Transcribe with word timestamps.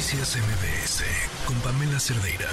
Noticias 0.00 0.34
MBS 0.34 1.04
con 1.44 1.54
Pamela 1.60 2.00
Cerdeira. 2.00 2.48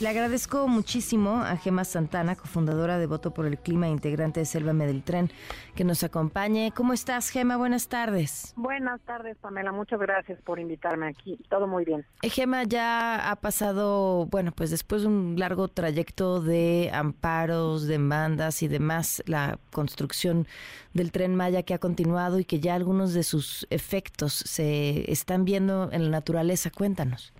Le 0.00 0.08
agradezco 0.08 0.66
muchísimo 0.66 1.42
a 1.42 1.58
Gema 1.58 1.84
Santana, 1.84 2.34
cofundadora 2.34 2.96
de 2.96 3.04
Voto 3.04 3.34
por 3.34 3.44
el 3.44 3.58
Clima 3.58 3.86
e 3.86 3.90
integrante 3.90 4.40
de 4.40 4.46
Selva 4.46 4.72
del 4.72 5.02
Tren, 5.02 5.30
que 5.74 5.84
nos 5.84 6.02
acompañe. 6.02 6.72
¿Cómo 6.74 6.94
estás, 6.94 7.28
Gema? 7.28 7.58
Buenas 7.58 7.88
tardes. 7.88 8.54
Buenas 8.56 9.02
tardes, 9.02 9.36
Pamela. 9.36 9.72
Muchas 9.72 10.00
gracias 10.00 10.40
por 10.40 10.58
invitarme 10.58 11.06
aquí. 11.06 11.38
Todo 11.50 11.66
muy 11.66 11.84
bien. 11.84 12.06
Eh, 12.22 12.30
Gema 12.30 12.64
ya 12.64 13.30
ha 13.30 13.36
pasado, 13.36 14.24
bueno, 14.24 14.52
pues 14.52 14.70
después 14.70 15.02
de 15.02 15.08
un 15.08 15.34
largo 15.38 15.68
trayecto 15.68 16.40
de 16.40 16.90
amparos, 16.94 17.86
demandas 17.86 18.62
y 18.62 18.68
demás, 18.68 19.22
la 19.26 19.58
construcción 19.70 20.46
del 20.94 21.12
tren 21.12 21.34
Maya 21.34 21.62
que 21.62 21.74
ha 21.74 21.78
continuado 21.78 22.38
y 22.38 22.46
que 22.46 22.58
ya 22.58 22.74
algunos 22.74 23.12
de 23.12 23.22
sus 23.22 23.66
efectos 23.68 24.32
se 24.32 25.12
están 25.12 25.44
viendo 25.44 25.90
en 25.92 26.04
la 26.04 26.08
naturaleza. 26.08 26.70
Cuéntanos. 26.70 27.34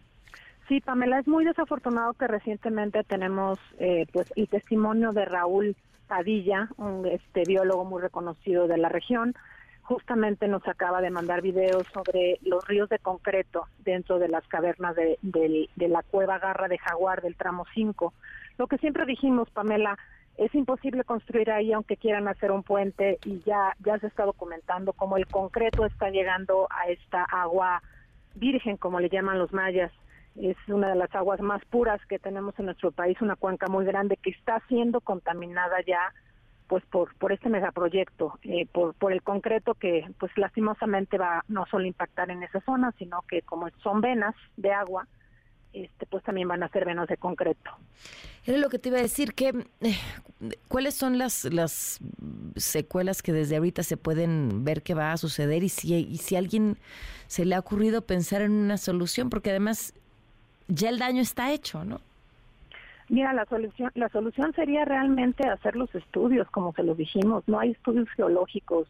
Sí, 0.71 0.81
Pamela, 0.81 1.19
es 1.19 1.27
muy 1.27 1.45
desafortunado 1.45 2.13
que 2.15 2.29
recientemente 2.29 3.03
tenemos 3.03 3.59
eh, 3.81 4.07
pues 4.13 4.33
el 4.37 4.47
testimonio 4.47 5.11
de 5.11 5.25
Raúl 5.25 5.75
Padilla, 6.07 6.69
un 6.77 7.05
este 7.07 7.43
biólogo 7.45 7.85
muy 7.85 8.01
reconocido 8.01 8.69
de 8.69 8.79
la 8.79 8.89
región. 8.89 9.35
Justamente 9.83 10.47
nos 10.47 10.65
acaba 10.69 11.01
de 11.01 11.11
mandar 11.11 11.43
videos 11.43 11.89
sobre 11.93 12.39
los 12.43 12.65
ríos 12.69 12.89
de 12.89 13.01
concreto 13.01 13.67
dentro 13.81 14.21
de 14.21 14.29
las 14.29 14.47
cavernas 14.47 14.95
de, 14.95 15.19
de 15.75 15.89
la 15.89 16.05
cueva 16.05 16.39
Garra 16.39 16.69
de 16.69 16.79
Jaguar 16.79 17.21
del 17.21 17.35
tramo 17.35 17.67
5. 17.75 18.15
Lo 18.57 18.69
que 18.69 18.79
siempre 18.79 19.07
dijimos, 19.07 19.51
Pamela, 19.51 19.99
es 20.37 20.55
imposible 20.55 21.03
construir 21.03 21.51
ahí 21.51 21.73
aunque 21.73 21.97
quieran 21.97 22.29
hacer 22.29 22.53
un 22.53 22.63
puente 22.63 23.19
y 23.25 23.41
ya 23.41 23.75
ya 23.85 23.99
se 23.99 24.07
está 24.07 24.25
documentando 24.25 24.93
cómo 24.93 25.17
el 25.17 25.27
concreto 25.27 25.85
está 25.85 26.11
llegando 26.11 26.69
a 26.71 26.89
esta 26.89 27.25
agua 27.25 27.83
virgen, 28.37 28.77
como 28.77 29.01
le 29.01 29.09
llaman 29.09 29.41
los 29.41 29.53
mayas, 29.53 29.91
es 30.37 30.57
una 30.69 30.89
de 30.89 30.97
las 30.97 31.15
aguas 31.15 31.41
más 31.41 31.65
puras 31.67 32.01
que 32.07 32.19
tenemos 32.19 32.59
en 32.59 32.67
nuestro 32.67 32.93
país, 32.93 33.21
una 33.21 33.37
cuenca 33.37 33.67
muy 33.69 33.85
grande 33.85 34.17
que 34.17 34.31
está 34.31 34.63
siendo 34.69 35.01
contaminada 35.01 35.77
ya 35.87 36.13
pues 36.69 36.85
por 36.87 37.13
por 37.17 37.33
este 37.33 37.49
megaproyecto, 37.49 38.39
eh, 38.45 38.67
por 38.71 38.95
por 38.95 39.13
el 39.13 39.23
concreto 39.23 39.75
que 39.75 40.07
pues 40.21 40.31
lastimosamente 40.37 41.19
va 41.19 41.45
no 41.49 41.67
solo 41.67 41.85
impactar 41.85 42.31
en 42.31 42.45
esa 42.45 42.61
zona, 42.61 42.95
sino 42.97 43.23
que 43.23 43.43
como 43.43 43.69
son 43.83 44.01
venas 44.01 44.37
de 44.57 44.71
agua, 44.73 45.09
este 45.73 46.07
pues 46.07 46.23
también 46.23 46.47
van 46.47 46.63
a 46.63 46.69
ser 46.69 46.85
venas 46.85 47.09
de 47.09 47.17
concreto. 47.17 47.73
Era 48.47 48.59
lo 48.59 48.69
que 48.69 48.79
te 48.79 48.89
iba 48.89 48.99
a 48.99 49.03
decir 49.03 49.35
que 49.35 49.49
eh, 49.81 49.97
cuáles 50.69 50.95
son 50.95 51.19
las 51.19 51.45
las 51.47 51.99
secuelas 52.55 53.21
que 53.21 53.33
desde 53.33 53.57
ahorita 53.57 53.83
se 53.83 53.97
pueden 53.97 54.65
ver 54.65 54.83
que 54.85 54.95
va 54.95 55.11
a 55.11 55.17
suceder 55.17 55.65
y 55.65 55.69
si 55.71 55.93
y 55.95 56.19
si 56.19 56.37
a 56.37 56.39
alguien 56.39 56.79
se 57.27 57.45
le 57.45 57.57
ha 57.57 57.59
ocurrido 57.59 58.07
pensar 58.07 58.43
en 58.43 58.53
una 58.53 58.79
solución 58.79 59.29
porque 59.29 59.51
además 59.51 59.93
ya 60.71 60.89
el 60.89 60.99
daño 60.99 61.23
está 61.23 61.53
hecho, 61.53 61.85
¿no? 61.85 62.01
Mira, 63.09 63.33
la 63.33 63.45
solución, 63.47 63.91
la 63.95 64.09
solución 64.09 64.53
sería 64.55 64.85
realmente 64.85 65.47
hacer 65.49 65.75
los 65.75 65.93
estudios, 65.97 66.49
como 66.51 66.73
se 66.73 66.85
los 66.85 66.97
dijimos. 66.97 67.43
No 67.49 67.59
hay 67.59 67.73
estudios 67.73 68.09
geológicos. 68.11 68.87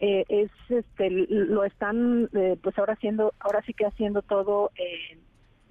Eh, 0.00 0.24
es, 0.28 0.50
este, 0.68 1.08
lo 1.08 1.64
están, 1.64 2.28
eh, 2.34 2.58
pues 2.62 2.78
ahora 2.78 2.92
haciendo, 2.92 3.32
ahora 3.40 3.62
sí 3.62 3.72
que 3.72 3.86
haciendo 3.86 4.20
todo. 4.20 4.70
Eh, 4.76 5.18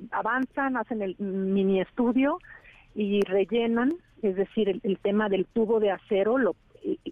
avanzan, 0.10 0.76
hacen 0.76 1.04
el 1.04 1.16
mini 1.20 1.82
estudio 1.82 2.40
y 2.96 3.22
rellenan, 3.22 3.94
es 4.24 4.36
decir, 4.36 4.82
el, 4.82 4.98
tema 4.98 5.30
del 5.30 5.46
tubo 5.46 5.80
de 5.80 5.92
acero, 5.92 6.40
lo, 6.40 6.56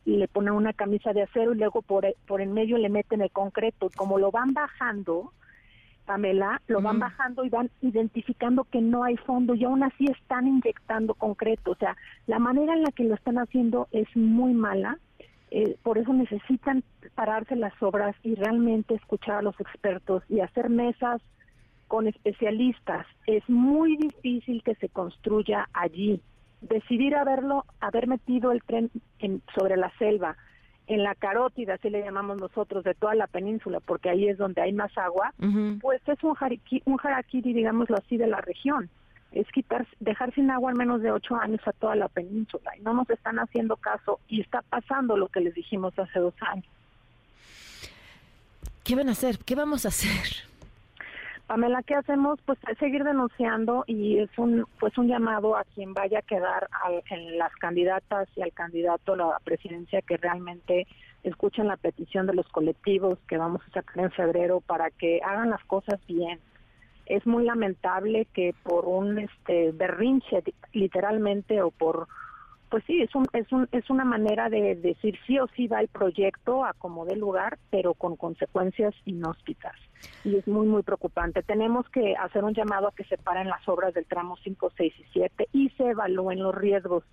le 0.05 0.27
ponen 0.27 0.53
una 0.53 0.73
camisa 0.73 1.13
de 1.13 1.21
acero 1.21 1.53
y 1.53 1.57
luego 1.57 1.83
por, 1.83 2.07
por 2.25 2.41
en 2.41 2.53
medio 2.53 2.79
le 2.79 2.89
meten 2.89 3.21
el 3.21 3.29
concreto. 3.29 3.91
Como 3.95 4.17
lo 4.17 4.31
van 4.31 4.55
bajando, 4.55 5.31
Pamela, 6.11 6.61
lo 6.67 6.81
van 6.81 6.99
bajando 6.99 7.45
y 7.45 7.49
van 7.49 7.69
identificando 7.81 8.65
que 8.65 8.81
no 8.81 9.05
hay 9.05 9.15
fondo 9.15 9.55
y 9.55 9.63
aún 9.63 9.81
así 9.81 10.07
están 10.07 10.45
inyectando 10.45 11.13
concreto. 11.13 11.71
O 11.71 11.75
sea, 11.75 11.95
la 12.27 12.37
manera 12.37 12.73
en 12.73 12.83
la 12.83 12.91
que 12.91 13.05
lo 13.05 13.15
están 13.15 13.37
haciendo 13.37 13.87
es 13.91 14.13
muy 14.13 14.53
mala. 14.53 14.97
Eh, 15.51 15.77
por 15.83 15.97
eso 15.97 16.11
necesitan 16.11 16.83
pararse 17.15 17.55
las 17.55 17.71
obras 17.81 18.13
y 18.23 18.35
realmente 18.35 18.95
escuchar 18.95 19.37
a 19.37 19.41
los 19.41 19.57
expertos 19.61 20.21
y 20.27 20.41
hacer 20.41 20.69
mesas 20.69 21.21
con 21.87 22.07
especialistas. 22.07 23.07
Es 23.25 23.47
muy 23.49 23.95
difícil 23.95 24.63
que 24.63 24.75
se 24.75 24.89
construya 24.89 25.69
allí. 25.71 26.21
Decidir 26.59 27.15
haberlo, 27.15 27.63
haber 27.79 28.07
metido 28.07 28.51
el 28.51 28.61
tren 28.63 28.91
en, 29.19 29.41
sobre 29.55 29.77
la 29.77 29.93
selva, 29.97 30.35
en 30.93 31.03
la 31.03 31.15
carótida, 31.15 31.75
así 31.75 31.89
le 31.89 32.03
llamamos 32.03 32.37
nosotros, 32.37 32.83
de 32.83 32.93
toda 32.93 33.15
la 33.15 33.27
península, 33.27 33.79
porque 33.79 34.09
ahí 34.09 34.27
es 34.27 34.37
donde 34.37 34.61
hay 34.61 34.73
más 34.73 34.95
agua, 34.97 35.33
pues 35.79 36.01
es 36.05 36.21
un, 36.21 36.33
jariquí, 36.33 36.81
un 36.85 36.97
jaraquiri, 36.97 37.53
digámoslo 37.53 37.97
así, 37.97 38.17
de 38.17 38.27
la 38.27 38.41
región. 38.41 38.89
Es 39.31 39.47
quitar, 39.53 39.87
dejar 40.01 40.33
sin 40.33 40.51
agua 40.51 40.71
al 40.71 40.77
menos 40.77 41.01
de 41.01 41.09
ocho 41.09 41.37
años 41.37 41.61
a 41.65 41.71
toda 41.71 41.95
la 41.95 42.09
península. 42.09 42.75
Y 42.77 42.81
no 42.81 42.93
nos 42.93 43.09
están 43.09 43.39
haciendo 43.39 43.77
caso 43.77 44.19
y 44.27 44.41
está 44.41 44.61
pasando 44.63 45.15
lo 45.15 45.29
que 45.29 45.39
les 45.39 45.55
dijimos 45.55 45.97
hace 45.97 46.19
dos 46.19 46.33
años. 46.41 46.65
¿Qué 48.83 48.95
van 48.95 49.07
a 49.07 49.13
hacer? 49.13 49.37
¿Qué 49.37 49.55
vamos 49.55 49.85
a 49.85 49.87
hacer? 49.87 50.50
Pamela, 51.51 51.83
¿qué 51.83 51.95
hacemos? 51.95 52.39
Pues 52.45 52.57
seguir 52.79 53.03
denunciando 53.03 53.83
y 53.85 54.19
es 54.19 54.29
un 54.37 54.65
pues 54.79 54.97
un 54.97 55.09
llamado 55.09 55.57
a 55.57 55.65
quien 55.65 55.93
vaya 55.93 56.19
a 56.19 56.21
quedar 56.21 56.69
en 57.09 57.37
las 57.37 57.53
candidatas 57.57 58.29
y 58.37 58.41
al 58.41 58.53
candidato 58.53 59.11
a 59.11 59.17
la 59.17 59.39
presidencia 59.43 60.01
que 60.01 60.15
realmente 60.15 60.87
escuchen 61.23 61.67
la 61.67 61.75
petición 61.75 62.25
de 62.25 62.35
los 62.35 62.47
colectivos 62.47 63.19
que 63.27 63.37
vamos 63.37 63.61
a 63.67 63.73
sacar 63.73 64.01
en 64.01 64.11
febrero 64.11 64.61
para 64.61 64.91
que 64.91 65.19
hagan 65.25 65.49
las 65.49 65.61
cosas 65.65 65.99
bien. 66.07 66.39
Es 67.05 67.27
muy 67.27 67.43
lamentable 67.43 68.27
que 68.33 68.55
por 68.63 68.85
un 68.85 69.19
este 69.19 69.73
berrinche 69.73 70.43
literalmente 70.71 71.61
o 71.61 71.71
por 71.71 72.07
pues 72.71 72.85
sí, 72.87 73.01
es, 73.01 73.13
un, 73.13 73.27
es, 73.33 73.51
un, 73.51 73.67
es 73.73 73.89
una 73.89 74.05
manera 74.05 74.49
de 74.49 74.75
decir 74.75 75.19
sí 75.27 75.37
o 75.37 75.47
sí 75.57 75.67
va 75.67 75.81
el 75.81 75.89
proyecto 75.89 76.63
a 76.63 76.71
como 76.71 77.05
de 77.05 77.17
lugar, 77.17 77.59
pero 77.69 77.93
con 77.93 78.15
consecuencias 78.15 78.95
inhóspitas. 79.03 79.75
Y 80.23 80.37
es 80.37 80.47
muy, 80.47 80.65
muy 80.67 80.81
preocupante. 80.81 81.43
Tenemos 81.43 81.87
que 81.89 82.15
hacer 82.15 82.45
un 82.45 82.53
llamado 82.53 82.87
a 82.87 82.93
que 82.93 83.03
se 83.03 83.17
paren 83.17 83.49
las 83.49 83.67
obras 83.67 83.93
del 83.93 84.05
tramo 84.05 84.37
5, 84.41 84.71
6 84.77 84.93
y 84.97 85.03
7 85.11 85.49
y 85.51 85.69
se 85.71 85.89
evalúen 85.89 86.41
los 86.41 86.55
riesgos. 86.55 87.03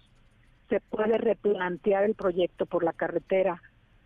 Se 0.69 0.79
puede 0.79 1.19
replantear 1.19 2.05
el 2.05 2.15
proyecto 2.15 2.65
por 2.65 2.85
la 2.85 2.93
carretera. 2.93 3.61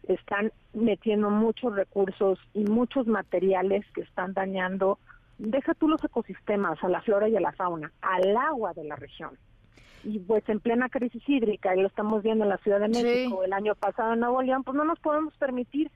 Están 0.09 0.53
metiendo 0.73 1.29
muchos 1.29 1.77
recursos 1.77 2.39
y 2.55 2.65
muchos 2.65 3.07
materiales 3.07 3.85
que 3.95 4.01
están 4.01 4.33
dañando, 4.33 4.99
deja 5.37 5.75
tú 5.75 5.87
los 5.87 6.03
ecosistemas, 6.03 6.83
a 6.83 6.89
la 6.89 7.03
flora 7.03 7.29
y 7.29 7.37
a 7.37 7.41
la 7.41 7.53
fauna, 7.53 7.93
al 8.01 8.37
agua 8.39 8.73
de 8.73 8.85
la 8.85 8.97
región 8.97 9.37
y 10.05 10.19
pues 10.21 10.47
en 10.49 10.61
plena 10.61 10.89
crisis 10.89 11.23
hídrica, 11.27 11.75
y 11.75 11.81
lo 11.81 11.89
estamos 11.89 12.23
viendo 12.23 12.45
en 12.45 12.51
la 12.51 12.59
Ciudad 12.59 12.81
de 12.81 12.89
México 12.89 13.45
el 13.45 13.53
año 13.53 13.75
pasado 13.75 14.15
en 14.15 14.21
Nuevo 14.21 14.43
León, 14.43 14.65
pues 14.65 14.77
no 14.77 14.85
nos 14.85 14.99
podemos 15.01 15.35
permitir 15.37 15.91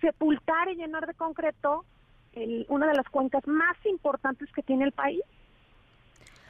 sepultar 0.00 0.68
y 0.68 0.76
llenar 0.76 1.06
de 1.06 1.14
concreto 1.14 1.84
el, 2.32 2.66
una 2.68 2.86
de 2.86 2.94
las 2.94 3.08
cuencas 3.08 3.46
más 3.46 3.76
importantes 3.86 4.48
que 4.52 4.62
tiene 4.62 4.84
el 4.84 4.92
país. 4.92 5.22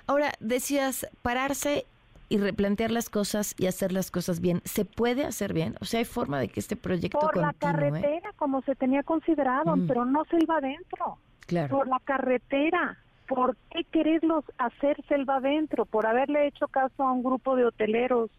Ahora, 0.07 0.33
decías 0.41 1.07
pararse 1.23 1.87
y 2.29 2.39
replantear 2.39 2.91
las 2.91 3.09
cosas 3.09 3.55
y 3.59 3.67
hacer 3.67 3.93
las 3.93 4.11
cosas 4.11 4.41
bien. 4.41 4.61
¿Se 4.65 4.85
puede 4.85 5.25
hacer 5.25 5.53
bien? 5.53 5.77
O 5.81 5.85
sea, 5.85 5.99
¿hay 5.99 6.05
forma 6.05 6.41
de 6.41 6.49
que 6.49 6.61
este 6.61 6.77
proyecto 6.77 7.19
Por 7.19 7.37
la 7.37 7.53
carretera, 7.53 8.33
como 8.37 8.63
se 8.63 8.75
tenía 8.75 9.03
considerado, 9.03 9.77
mm. 9.77 9.87
pero 9.87 10.05
no 10.05 10.25
se 10.25 10.37
iba 10.41 10.57
adentro. 10.57 11.19
Claro. 11.47 11.79
Por 11.79 11.89
la 11.89 12.01
carretera. 12.01 12.99
¿Por 13.27 13.57
qué 13.71 13.85
quererlos 13.85 14.45
hacer 14.59 15.03
selva 15.09 15.37
adentro? 15.37 15.85
Por 15.85 16.07
haberle 16.07 16.47
hecho 16.47 16.69
caso 16.69 17.03
a 17.03 17.13
un 17.13 17.23
grupo 17.23 17.57
de 17.57 17.65
hoteleros. 17.65 18.31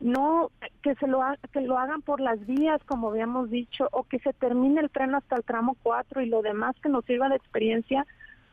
No 0.00 0.50
que 0.82 0.94
se 0.96 1.06
lo 1.06 1.22
que 1.52 1.60
lo 1.60 1.78
hagan 1.78 2.02
por 2.02 2.20
las 2.20 2.44
vías, 2.46 2.82
como 2.84 3.10
habíamos 3.10 3.50
dicho, 3.50 3.88
o 3.92 4.02
que 4.04 4.18
se 4.18 4.32
termine 4.32 4.80
el 4.80 4.90
tren 4.90 5.14
hasta 5.14 5.36
el 5.36 5.44
tramo 5.44 5.76
4 5.82 6.22
y 6.22 6.26
lo 6.26 6.42
demás 6.42 6.74
que 6.82 6.88
nos 6.88 7.04
sirva 7.04 7.28
de 7.28 7.36
experiencia 7.36 8.06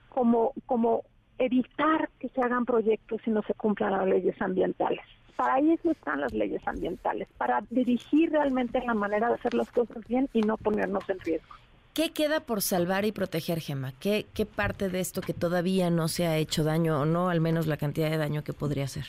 como 0.10 0.54
como 0.66 1.04
evitar 1.40 2.10
que 2.20 2.30
se 2.30 2.42
hagan 2.42 2.66
proyectos 2.66 3.22
y 3.26 3.32
no 3.32 3.42
se 3.42 3.54
cumplan 3.56 3.94
las 3.94 4.08
leyes 4.08 4.40
ambientales. 4.42 5.02
Para 5.36 5.60
eso 5.60 5.90
están 5.90 6.22
las 6.22 6.34
leyes 6.34 6.62
ambientales, 6.68 7.28
para 7.38 7.64
dirigir 7.72 8.32
realmente 8.32 8.80
la 8.86 8.94
manera 8.94 9.30
de 9.30 9.36
hacer 9.36 9.56
las 9.56 9.72
cosas 9.72 10.08
bien 10.08 10.30
y 10.34 10.42
no 10.42 10.56
ponernos 10.58 11.10
en 11.10 11.20
riesgo. 11.20 11.56
¿Qué 11.94 12.12
queda 12.12 12.40
por 12.40 12.62
salvar 12.62 13.04
y 13.04 13.12
proteger, 13.12 13.60
Gema? 13.60 13.92
¿Qué, 14.00 14.26
¿Qué 14.34 14.46
parte 14.46 14.88
de 14.88 15.02
esto 15.02 15.20
que 15.20 15.34
todavía 15.34 15.90
no 15.90 16.08
se 16.08 16.26
ha 16.26 16.38
hecho 16.38 16.64
daño 16.64 17.02
o 17.02 17.06
no, 17.06 17.30
al 17.30 17.42
menos 17.42 17.68
la 17.68 17.76
cantidad 17.76 18.10
de 18.10 18.18
daño 18.18 18.44
que 18.44 18.54
podría 18.54 18.88
ser? 18.88 19.08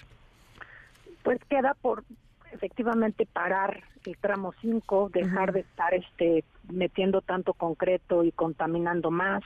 Pues 1.22 1.38
queda 1.48 1.74
por 1.80 2.02
efectivamente 2.50 3.24
parar 3.24 3.84
el 4.04 4.16
tramo 4.16 4.52
5, 4.60 5.10
dejar 5.12 5.52
de 5.52 5.60
estar 5.60 5.94
este 5.94 6.44
metiendo 6.68 7.20
tanto 7.20 7.54
concreto 7.54 8.24
y 8.24 8.32
contaminando 8.32 9.12
más. 9.12 9.44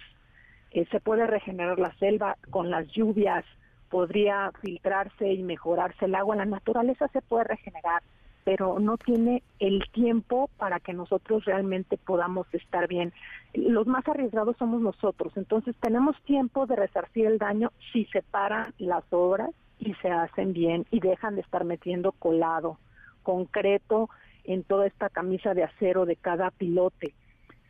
Eh, 0.70 0.86
se 0.90 1.00
puede 1.00 1.26
regenerar 1.26 1.78
la 1.78 1.94
selva 1.98 2.36
con 2.50 2.70
las 2.70 2.86
lluvias, 2.88 3.44
podría 3.90 4.50
filtrarse 4.62 5.30
y 5.30 5.42
mejorarse 5.42 6.06
el 6.06 6.14
agua. 6.14 6.36
La 6.36 6.46
naturaleza 6.46 7.08
se 7.08 7.20
puede 7.20 7.44
regenerar 7.44 8.02
pero 8.46 8.78
no 8.78 8.96
tiene 8.96 9.42
el 9.58 9.82
tiempo 9.90 10.48
para 10.56 10.78
que 10.78 10.92
nosotros 10.92 11.44
realmente 11.44 11.98
podamos 11.98 12.46
estar 12.54 12.86
bien. 12.86 13.12
Los 13.54 13.88
más 13.88 14.06
arriesgados 14.06 14.56
somos 14.56 14.80
nosotros, 14.80 15.32
entonces 15.36 15.74
tenemos 15.80 16.14
tiempo 16.22 16.64
de 16.64 16.76
resarcir 16.76 17.26
el 17.26 17.38
daño 17.38 17.72
si 17.92 18.04
se 18.04 18.22
paran 18.22 18.72
las 18.78 19.02
obras 19.10 19.50
y 19.80 19.94
se 19.94 20.10
hacen 20.10 20.52
bien 20.52 20.86
y 20.92 21.00
dejan 21.00 21.34
de 21.34 21.40
estar 21.40 21.64
metiendo 21.64 22.12
colado, 22.12 22.78
concreto 23.24 24.10
en 24.44 24.62
toda 24.62 24.86
esta 24.86 25.08
camisa 25.08 25.52
de 25.52 25.64
acero 25.64 26.06
de 26.06 26.14
cada 26.14 26.52
pilote. 26.52 27.14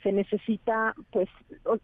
Se 0.02 0.12
necesita, 0.12 0.94
pues, 1.11 1.31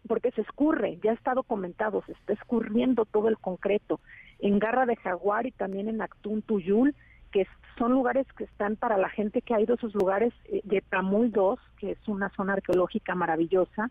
porque 0.07 0.29
se 0.33 0.41
escurre, 0.41 0.99
ya 1.03 1.13
está 1.13 1.33
documentado, 1.33 2.03
se 2.05 2.11
está 2.11 2.33
escurriendo 2.33 3.05
todo 3.05 3.27
el 3.27 3.39
concreto. 3.39 4.01
En 4.37 4.59
Garra 4.59 4.85
de 4.85 4.97
Jaguar 4.97 5.47
y 5.47 5.51
también 5.51 5.87
en 5.89 5.99
Actún 5.99 6.43
Tuyul, 6.43 6.93
que 7.33 7.47
son 7.77 7.91
lugares 7.91 8.25
que 8.37 8.45
están 8.45 8.75
para 8.77 8.97
la 8.97 9.09
gente 9.09 9.41
que 9.41 9.53
ha 9.53 9.59
ido 9.59 9.73
a 9.73 9.77
esos 9.77 9.93
lugares 9.95 10.33
eh, 10.45 10.61
de 10.63 10.81
Tamul 10.81 11.31
2, 11.31 11.59
que 11.77 11.91
es 11.91 12.07
una 12.07 12.29
zona 12.29 12.53
arqueológica 12.53 13.15
maravillosa, 13.15 13.89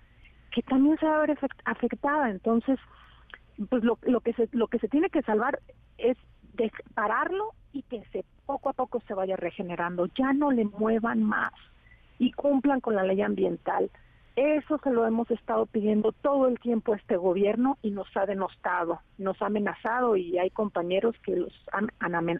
que 0.53 0.63
también 0.63 0.97
se 0.99 1.07
va 1.07 1.17
a 1.17 1.27
ver 1.27 1.37
afectada. 1.65 2.31
Entonces, 2.31 2.79
pues 3.69 3.83
lo, 3.83 3.99
lo 4.03 4.21
que 4.21 4.33
se 4.35 4.49
lo 4.53 4.69
que 4.69 4.79
se 4.79 4.89
tiene 4.89 5.11
que 5.11 5.23
salvar 5.23 5.59
es 5.99 6.17
pararlo 6.95 7.53
y 7.73 7.83
que 7.83 8.03
se 8.13 8.25
poco 8.47 8.69
a 8.69 8.73
poco 8.73 9.03
se 9.07 9.15
vaya 9.15 9.37
regenerando. 9.37 10.07
Ya 10.19 10.33
no 10.33 10.51
le 10.51 10.65
muevan 10.65 11.23
más 11.23 11.53
y 12.19 12.33
cumplan 12.33 12.81
con 12.81 12.95
la 12.95 13.03
ley 13.03 13.21
ambiental. 13.21 13.91
Eso 14.35 14.79
se 14.83 14.91
lo 14.91 15.07
hemos 15.07 15.31
estado 15.31 15.67
pidiendo 15.67 16.13
todo 16.13 16.49
el 16.49 16.59
tiempo 16.59 16.95
a 16.95 16.97
este 16.97 17.17
gobierno 17.17 17.77
y 17.83 17.91
nos 17.91 18.09
ha 18.17 18.25
denostado, 18.25 19.01
nos 19.19 19.41
ha 19.43 19.47
amenazado 19.47 20.17
y 20.17 20.39
hay 20.39 20.49
compañeros 20.49 21.15
que 21.23 21.37
los 21.37 21.53
han, 21.71 21.89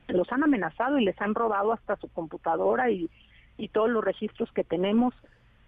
los 0.09 0.33
han 0.33 0.43
amenazado 0.43 0.99
y 0.99 1.05
les 1.05 1.21
han 1.21 1.35
robado 1.35 1.73
hasta 1.73 1.97
su 1.97 2.09
computadora 2.09 2.91
y, 2.91 3.11
y 3.59 3.69
todos 3.69 3.91
los 3.91 4.03
registros 4.03 4.51
que 4.53 4.65
tenemos 4.65 5.15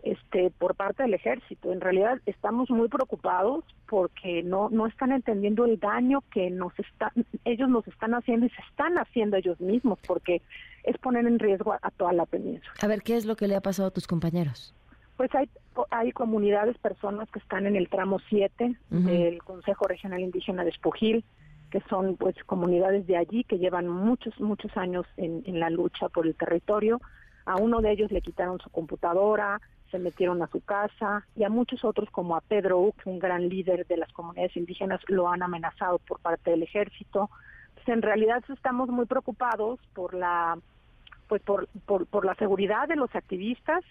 este 0.03 0.50
por 0.50 0.75
parte 0.75 1.03
del 1.03 1.15
ejército. 1.15 1.73
En 1.73 1.81
realidad 1.81 2.21
estamos 2.26 2.71
muy 2.71 2.88
preocupados 2.88 3.65
porque 3.88 4.43
no 4.43 4.69
no 4.71 4.87
están 4.87 5.12
entendiendo 5.12 5.65
el 5.65 5.79
daño 5.79 6.23
que 6.31 6.50
nos 6.50 6.79
está 6.79 7.12
ellos 7.44 7.69
nos 7.69 7.87
están 7.88 8.15
haciendo 8.15 8.47
y 8.47 8.50
se 8.50 8.62
están 8.71 8.99
haciendo 8.99 9.37
ellos 9.37 9.61
mismos 9.61 9.99
porque 10.06 10.43
es 10.85 10.99
poner 10.99 11.26
en 11.26 11.38
riesgo 11.38 11.73
a, 11.73 11.91
toda 11.91 12.12
la 12.12 12.26
península. 12.26 12.73
A 12.81 12.87
ver, 12.87 13.03
¿qué 13.03 13.17
es 13.17 13.25
lo 13.25 13.37
que 13.37 13.49
le 13.49 13.56
ha 13.56 13.62
pasado 13.62 13.88
a 13.88 13.91
tus 13.91 14.06
compañeros? 14.06 14.75
Pues 15.16 15.34
hay 15.34 15.49
hay 15.90 16.12
comunidades, 16.12 16.78
personas 16.78 17.28
que 17.31 17.38
están 17.38 17.66
en 17.66 17.76
el 17.76 17.88
tramo 17.88 18.19
7 18.28 18.76
del 18.90 19.43
Consejo 19.43 19.87
Regional 19.87 20.20
Indígena 20.20 20.62
de 20.62 20.70
Espujil, 20.70 21.25
que 21.70 21.81
son 21.88 22.16
pues 22.16 22.37
comunidades 22.44 23.06
de 23.06 23.16
allí 23.16 23.44
que 23.44 23.58
llevan 23.58 23.88
muchos 23.88 24.38
muchos 24.40 24.76
años 24.76 25.06
en, 25.16 25.43
en 25.46 25.58
la 25.58 25.70
lucha 25.70 26.08
por 26.08 26.26
el 26.26 26.34
territorio. 26.34 27.00
A 27.46 27.56
uno 27.56 27.81
de 27.81 27.93
ellos 27.93 28.12
le 28.12 28.22
quitaron 28.22 28.58
su 28.61 28.70
computadora, 28.70 29.61
se 29.90 29.99
metieron 29.99 30.43
a 30.43 30.49
su 30.49 30.61
casa 30.61 31.26
y 31.37 31.44
a 31.44 31.49
muchos 31.49 31.84
otros 31.84 32.11
como 32.11 32.37
a 32.37 32.40
Pedro 32.40 32.81
Uc, 32.81 32.96
un 33.05 33.19
gran 33.19 33.49
líder 33.49 33.87
de 33.87 33.96
las 33.96 34.12
comunidades 34.12 34.56
indígenas, 34.56 35.00
lo 35.08 35.28
han 35.28 35.43
amenazado 35.43 35.99
por 35.99 36.20
parte 36.20 36.50
del 36.50 36.62
ejército. 36.62 37.31
Pues, 37.75 37.88
en 37.88 38.02
realidad 38.02 38.43
estamos 38.49 38.88
muy 38.88 39.06
preocupados 39.06 39.78
por 39.94 40.14
la 40.14 40.58
pues 41.28 41.43
por, 41.43 41.69
por, 41.87 42.06
por 42.06 42.25
la 42.25 42.34
seguridad 42.34 42.87
de 42.87 42.96
los 42.96 43.14
activistas, 43.14 43.82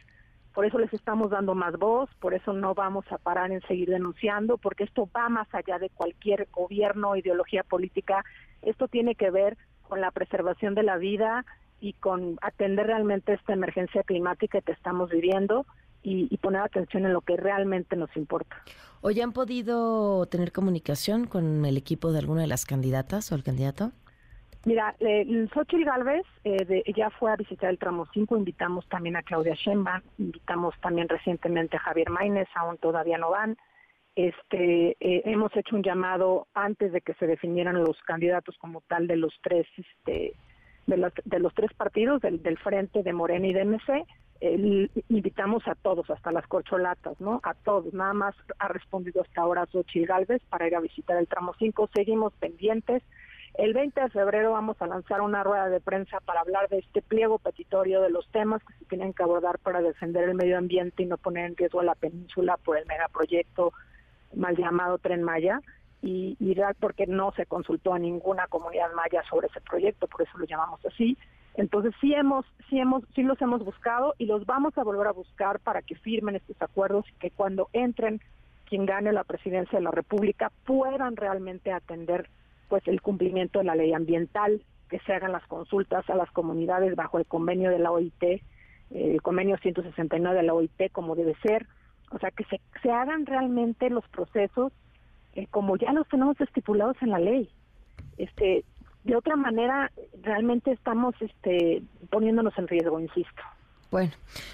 por 0.53 0.65
eso 0.65 0.77
les 0.77 0.93
estamos 0.93 1.31
dando 1.31 1.55
más 1.55 1.77
voz, 1.77 2.09
por 2.19 2.33
eso 2.33 2.53
no 2.53 2.73
vamos 2.73 3.05
a 3.11 3.17
parar 3.17 3.51
en 3.51 3.61
seguir 3.61 3.89
denunciando, 3.89 4.57
porque 4.57 4.83
esto 4.83 5.09
va 5.15 5.29
más 5.29 5.47
allá 5.53 5.79
de 5.79 5.89
cualquier 5.89 6.47
gobierno 6.51 7.15
ideología 7.15 7.63
política, 7.63 8.23
esto 8.61 8.87
tiene 8.87 9.15
que 9.15 9.31
ver 9.31 9.57
con 9.81 9.99
la 9.99 10.11
preservación 10.11 10.75
de 10.75 10.83
la 10.83 10.97
vida 10.97 11.45
y 11.79 11.93
con 11.93 12.37
atender 12.41 12.87
realmente 12.87 13.33
esta 13.33 13.53
emergencia 13.53 14.03
climática 14.03 14.61
que 14.61 14.71
estamos 14.71 15.09
viviendo 15.09 15.65
y, 16.03 16.37
poner 16.37 16.61
atención 16.61 17.05
en 17.05 17.13
lo 17.13 17.21
que 17.21 17.37
realmente 17.37 17.95
nos 17.95 18.13
importa. 18.17 18.57
¿Hoy 19.01 19.21
han 19.21 19.31
podido 19.31 20.25
tener 20.25 20.51
comunicación 20.51 21.27
con 21.27 21.65
el 21.65 21.77
equipo 21.77 22.11
de 22.11 22.19
alguna 22.19 22.41
de 22.41 22.47
las 22.47 22.65
candidatas 22.65 23.31
o 23.31 23.35
el 23.35 23.43
candidato? 23.43 23.91
Mira, 24.65 24.95
eh, 24.99 25.47
Xochitl 25.53 25.83
Galvez 25.83 26.25
eh, 26.45 26.83
ya 26.95 27.09
fue 27.09 27.31
a 27.31 27.35
visitar 27.35 27.69
el 27.69 27.77
tramo 27.77 28.07
5, 28.13 28.37
invitamos 28.37 28.87
también 28.87 29.17
a 29.17 29.23
Claudia 29.23 29.55
Sheinbaum, 29.55 30.01
invitamos 30.17 30.73
también 30.79 31.09
recientemente 31.09 31.75
a 31.75 31.81
Javier 31.81 32.09
Maínez, 32.09 32.47
aún 32.55 32.77
todavía 32.77 33.17
no 33.17 33.31
van. 33.31 33.57
Este, 34.15 34.95
eh, 35.01 35.21
hemos 35.25 35.53
hecho 35.57 35.75
un 35.75 35.83
llamado 35.83 36.47
antes 36.53 36.93
de 36.93 37.01
que 37.01 37.13
se 37.15 37.27
definieran 37.27 37.83
los 37.83 38.01
candidatos 38.03 38.57
como 38.57 38.79
tal 38.81 39.07
de 39.07 39.17
los 39.17 39.33
tres, 39.41 39.67
este, 39.75 40.33
de 40.87 40.97
los, 40.97 41.11
de 41.25 41.39
los 41.39 41.53
tres 41.53 41.73
partidos, 41.73 42.21
del, 42.21 42.41
del 42.41 42.57
Frente, 42.57 43.03
de 43.03 43.11
Morena 43.11 43.47
y 43.47 43.53
de 43.53 43.65
MC, 43.65 44.05
invitamos 45.09 45.67
a 45.67 45.75
todos, 45.75 46.09
hasta 46.09 46.31
las 46.31 46.45
corcholatas, 46.47 47.19
¿no? 47.19 47.39
A 47.43 47.53
todos. 47.53 47.93
Nada 47.93 48.13
más 48.13 48.35
ha 48.59 48.67
respondido 48.67 49.21
hasta 49.21 49.41
ahora 49.41 49.65
Xochitl 49.65 50.05
Galvez 50.05 50.41
para 50.49 50.67
ir 50.67 50.75
a 50.75 50.81
visitar 50.81 51.17
el 51.17 51.27
tramo 51.27 51.53
5. 51.57 51.89
Seguimos 51.93 52.33
pendientes. 52.33 53.03
El 53.55 53.73
20 53.73 54.01
de 54.01 54.09
febrero 54.09 54.51
vamos 54.51 54.81
a 54.81 54.87
lanzar 54.87 55.21
una 55.21 55.43
rueda 55.43 55.69
de 55.69 55.79
prensa 55.79 56.19
para 56.21 56.41
hablar 56.41 56.69
de 56.69 56.79
este 56.79 57.03
pliego 57.03 57.37
petitorio, 57.37 58.01
de 58.01 58.09
los 58.09 58.27
temas 58.29 58.63
que 58.63 58.73
se 58.73 58.85
tienen 58.85 59.13
que 59.13 59.21
abordar 59.21 59.59
para 59.59 59.81
defender 59.81 60.27
el 60.27 60.33
medio 60.33 60.57
ambiente 60.57 61.03
y 61.03 61.05
no 61.05 61.17
poner 61.17 61.45
en 61.45 61.55
riesgo 61.55 61.79
a 61.79 61.83
la 61.83 61.93
península 61.93 62.57
por 62.57 62.77
el 62.77 62.87
megaproyecto 62.87 63.71
mal 64.35 64.57
llamado 64.57 64.97
Tren 64.97 65.21
Maya. 65.21 65.61
Y, 66.01 66.35
y 66.39 66.55
porque 66.79 67.07
no 67.07 67.31
se 67.31 67.45
consultó 67.45 67.93
a 67.93 67.99
ninguna 67.99 68.47
comunidad 68.47 68.91
maya 68.91 69.23
sobre 69.29 69.47
ese 69.47 69.61
proyecto, 69.61 70.07
por 70.07 70.23
eso 70.23 70.37
lo 70.37 70.45
llamamos 70.45 70.85
así. 70.85 71.17
Entonces 71.53 71.93
sí 72.01 72.13
hemos, 72.13 72.45
sí 72.69 72.79
hemos, 72.79 73.03
sí 73.15 73.23
los 73.23 73.41
hemos 73.41 73.63
buscado 73.63 74.13
y 74.17 74.25
los 74.25 74.45
vamos 74.45 74.77
a 74.77 74.83
volver 74.83 75.07
a 75.07 75.13
buscar 75.13 75.59
para 75.59 75.81
que 75.81 75.95
firmen 75.95 76.35
estos 76.35 76.61
acuerdos 76.61 77.05
y 77.07 77.19
que 77.19 77.31
cuando 77.31 77.69
entren 77.71 78.19
quien 78.65 78.85
gane 78.85 79.13
la 79.13 79.23
presidencia 79.23 79.77
de 79.77 79.85
la 79.85 79.91
República 79.91 80.51
puedan 80.65 81.15
realmente 81.15 81.71
atender 81.71 82.27
pues 82.73 82.87
el 82.87 83.03
cumplimiento 83.03 83.59
de 83.59 83.65
la 83.65 83.75
ley 83.75 83.93
ambiental, 83.93 84.63
que 84.89 84.97
se 85.05 85.13
hagan 85.13 85.31
las 85.31 85.45
consultas 85.45 86.09
a 86.09 86.15
las 86.15 86.31
comunidades 86.31 86.95
bajo 86.95 87.19
el 87.19 87.25
convenio 87.27 87.69
de 87.69 87.77
la 87.77 87.91
OIT, 87.91 88.41
el 88.89 89.21
convenio 89.21 89.59
169 89.59 90.35
de 90.35 90.41
la 90.41 90.55
OIT 90.55 90.91
como 90.91 91.13
debe 91.13 91.35
ser, 91.43 91.67
o 92.09 92.17
sea 92.17 92.31
que 92.31 92.43
se, 92.45 92.59
se 92.81 92.89
hagan 92.89 93.27
realmente 93.27 93.91
los 93.91 94.07
procesos 94.07 94.73
eh, 95.35 95.45
como 95.51 95.77
ya 95.77 95.93
los 95.93 96.07
tenemos 96.07 96.41
estipulados 96.41 96.97
en 97.03 97.11
la 97.11 97.19
ley. 97.19 97.47
Este, 98.17 98.65
de 99.03 99.15
otra 99.15 99.35
manera 99.35 99.91
realmente 100.23 100.71
estamos 100.71 101.13
este, 101.21 101.83
poniéndonos 102.09 102.57
en 102.57 102.67
riesgo, 102.67 102.99
insisto. 102.99 103.43
Bueno, 103.93 104.11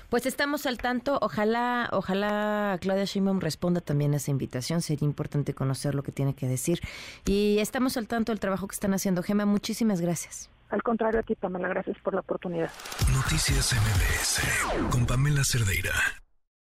pues 0.10 0.26
estamos 0.26 0.66
al 0.66 0.80
tanto. 0.80 1.18
Ojalá, 1.22 1.88
ojalá 1.94 2.78
Claudia 2.82 3.06
Sheinbaum 3.06 3.40
responda 3.40 3.80
también 3.80 4.14
a 4.14 4.18
esa 4.18 4.32
invitación. 4.32 4.82
Sería 4.82 5.06
importante 5.06 5.54
conocer 5.54 5.96
lo 5.96 6.04
que 6.04 6.12
tiene 6.12 6.34
que 6.34 6.46
decir. 6.46 6.82
Y 7.24 7.58
estamos 7.60 7.96
al 7.96 8.06
tanto 8.06 8.34
del 8.34 8.42
trabajo 8.42 8.68
que 8.68 8.74
están 8.74 8.94
haciendo. 8.94 9.24
Gema, 9.24 9.46
muchísimas 9.46 10.02
gracias. 10.02 10.50
Al 10.72 10.84
contrario, 10.84 11.22
a 11.22 11.24
ti, 11.24 11.36
Pamela, 11.36 11.70
gracias 11.70 11.96
por 12.04 12.16
la 12.16 12.20
oportunidad. 12.20 12.70
Noticias 13.14 13.74
MBS 13.74 14.90
con 14.92 15.06
Pamela 15.06 15.46
Cerdeira. 15.46 15.94